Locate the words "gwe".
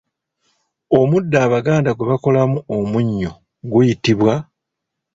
1.93-2.05